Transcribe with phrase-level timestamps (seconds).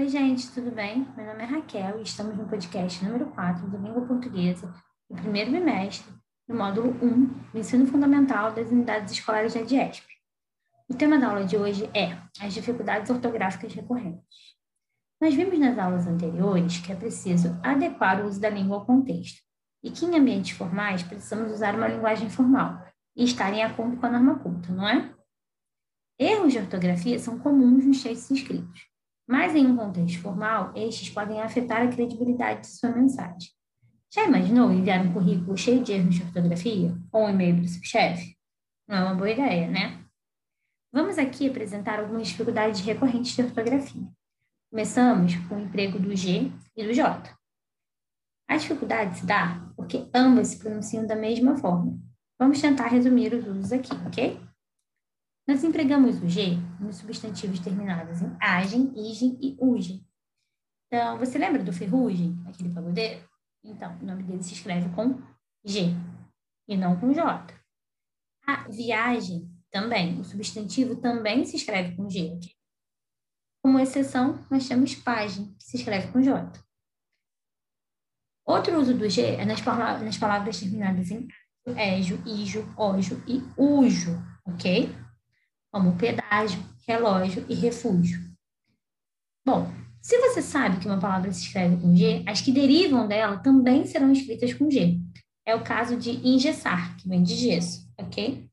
[0.00, 1.06] Oi, gente, tudo bem?
[1.14, 4.74] Meu nome é Raquel e estamos no podcast número 4 do Língua Portuguesa,
[5.10, 6.10] do primeiro bimestre,
[6.48, 10.06] do módulo 1 do Ensino Fundamental das Unidades Escolares da DIESP.
[10.88, 14.56] O tema da aula de hoje é as dificuldades ortográficas recorrentes.
[15.20, 19.42] Nós vimos nas aulas anteriores que é preciso adequar o uso da língua ao contexto
[19.84, 22.82] e que em ambientes formais precisamos usar uma linguagem formal
[23.14, 25.14] e estar em acordo com a norma culta, não é?
[26.18, 28.90] Erros de ortografia são comuns nos textos escritos
[29.30, 33.48] mas em um contexto formal, estes podem afetar a credibilidade de sua mensagem.
[34.12, 37.68] Já imaginou enviar um currículo cheio de erros de ortografia ou um e-mail para o
[37.68, 38.36] seu chefe?
[38.88, 40.04] Não é uma boa ideia, né?
[40.92, 44.02] Vamos aqui apresentar algumas dificuldades recorrentes de ortografia.
[44.68, 47.32] Começamos com o emprego do G e do J.
[48.48, 51.96] A dificuldade se dá porque ambas se pronunciam da mesma forma.
[52.36, 54.40] Vamos tentar resumir os usos aqui, ok?
[55.50, 60.06] Nós empregamos o G nos substantivos terminados em agem, igem e ugem.
[60.86, 63.28] Então, você lembra do ferrugem, aquele pagodeiro?
[63.64, 65.20] Então, o nome dele se escreve com
[65.64, 65.86] G
[66.68, 67.52] e não com J.
[68.46, 72.38] A viagem também, o substantivo também se escreve com G.
[73.60, 76.64] Como exceção, nós temos pagem, que se escreve com J.
[78.46, 81.26] Outro uso do G é nas, palavras, nas palavras terminadas em
[81.76, 84.16] éjo, ijo, ojo e ujo,
[84.46, 85.09] ok?
[85.70, 88.20] Como pedágio, relógio e refúgio.
[89.44, 93.38] Bom, se você sabe que uma palavra se escreve com G, as que derivam dela
[93.38, 94.98] também serão escritas com G.
[95.46, 98.48] É o caso de engessar, que vem de gesso, ok?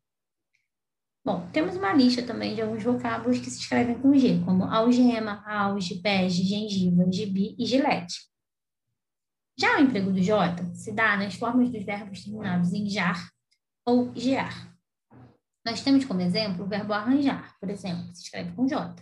[1.26, 5.44] Bom, temos uma lista também de alguns vocábulos que se escrevem com G, como algema,
[5.46, 8.16] auge, bege, gengiva, gibi e gilete.
[9.60, 13.30] Já o emprego do J se dá nas formas dos verbos terminados em jar
[13.86, 14.77] ou gear.
[15.68, 18.96] Nós temos como exemplo o verbo arranjar, por exemplo, se escreve com J.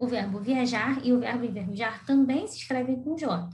[0.00, 3.48] O verbo viajar e o verbo enferrujar também se escrevem com J.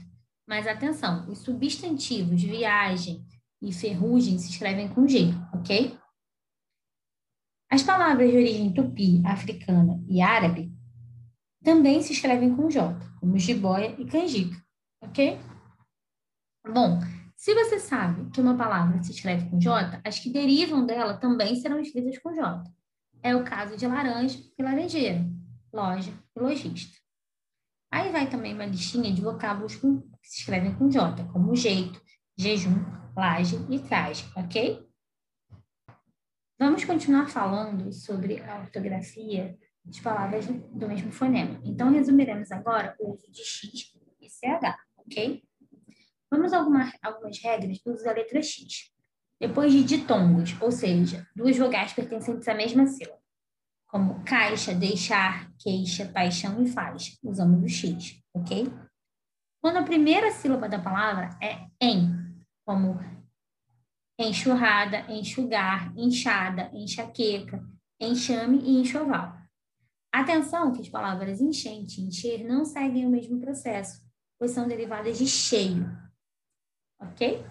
[0.47, 3.23] Mas atenção, os substantivos viagem
[3.61, 5.95] e ferrugem se escrevem com G, ok?
[7.69, 10.75] As palavras de origem tupi, africana e árabe
[11.63, 14.59] também se escrevem com J, como jiboia e canjica,
[15.03, 15.37] ok?
[16.65, 16.99] Bom,
[17.43, 21.57] se você sabe que uma palavra se escreve com J, as que derivam dela também
[21.57, 22.63] serão escritas com J.
[23.21, 25.29] É o caso de laranja e laranjeira,
[25.73, 26.97] loja e lojista.
[27.91, 29.87] Aí vai também uma listinha de vocábulos que
[30.21, 32.01] se escrevem com J, como jeito,
[32.37, 32.81] jejum,
[33.13, 34.87] laje e traje, ok?
[36.57, 41.59] Vamos continuar falando sobre a ortografia de palavras do mesmo fonema.
[41.65, 45.43] Então, resumiremos agora o uso de X e CH, ok?
[46.33, 48.91] Vamos a alguma, algumas regras do uso da letra X.
[49.39, 53.21] Depois de ditongos, ou seja, duas vogais pertencentes à mesma sílaba,
[53.85, 58.65] como caixa, deixar, queixa, paixão e faz, usamos o X, ok?
[59.61, 62.09] Quando a primeira sílaba da palavra é em,
[62.65, 62.99] como
[64.17, 67.63] enxurrada, enxugar, inchada, enxaqueca,
[67.99, 69.37] enxame e enxoval.
[70.11, 74.03] Atenção que as palavras enchente e encher não seguem o mesmo processo,
[74.39, 76.01] pois são derivadas de cheio,
[77.11, 77.45] ok?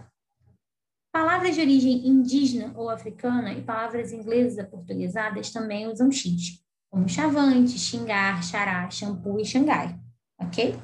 [1.13, 7.79] Palavras de origem indígena ou africana e palavras inglesas aportuguesadas também usam X, como chavante,
[7.79, 10.01] xingar, xará, shampoo e xangai,
[10.41, 10.75] ok?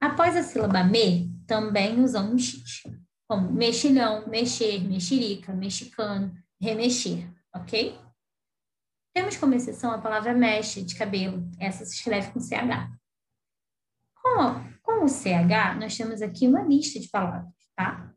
[0.00, 2.82] Após a sílaba me, também usamos X,
[3.28, 7.96] como mexilhão, mexer, mexerica, mexicano, remexer, ok?
[9.14, 12.90] Temos como exceção a palavra mecha, de cabelo, essa se escreve com CH.
[14.20, 18.12] Com, com o CH, nós temos aqui uma lista de palavras tá?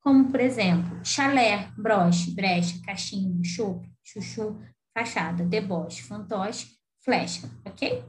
[0.00, 4.58] Como, por exemplo, chalé, broche, brecha, cachimbo, chope, chuchu,
[4.96, 8.04] fachada, deboche, fantoche, flecha, ok?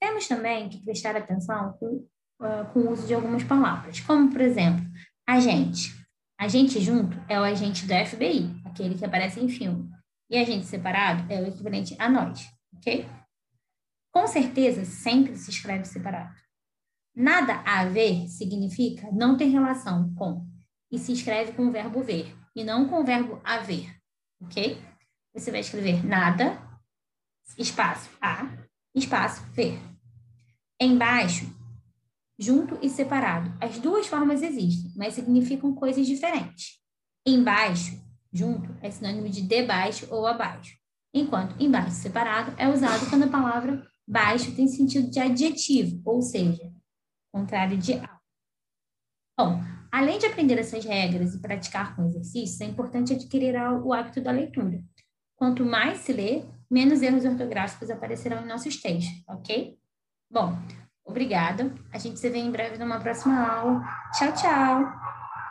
[0.00, 2.06] Temos também que prestar atenção com,
[2.40, 4.84] uh, com o uso de algumas palavras, como, por exemplo,
[5.26, 5.94] agente.
[6.38, 9.88] Agente junto é o agente do FBI, aquele que aparece em filme.
[10.28, 13.06] E agente separado é o equivalente a nós, ok?
[14.12, 16.34] Com certeza, sempre se escreve separado.
[17.14, 20.44] Nada a ver significa não ter relação com
[20.90, 23.94] e se escreve com o verbo ver e não com o verbo haver,
[24.40, 24.82] ok?
[25.32, 26.60] Você vai escrever nada,
[27.56, 28.48] espaço a,
[28.94, 29.80] espaço ver.
[30.80, 31.46] Embaixo,
[32.38, 33.52] junto e separado.
[33.60, 36.80] As duas formas existem, mas significam coisas diferentes.
[37.24, 38.00] Embaixo,
[38.32, 40.76] junto, é sinônimo de debaixo ou abaixo,
[41.12, 46.72] enquanto embaixo separado é usado quando a palavra baixo tem sentido de adjetivo, ou seja,
[47.34, 48.14] contrário de alto.
[49.36, 49.60] Bom,
[49.90, 54.30] além de aprender essas regras e praticar com exercícios, é importante adquirir o hábito da
[54.30, 54.80] leitura.
[55.34, 59.76] Quanto mais se lê, menos erros ortográficos aparecerão em nossos textos, ok?
[60.30, 60.56] Bom,
[61.04, 61.74] obrigada.
[61.92, 63.82] A gente se vê em breve numa próxima aula.
[64.16, 65.23] Tchau, tchau!